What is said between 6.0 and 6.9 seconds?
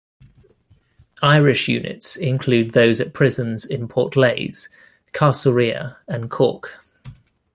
and Cork.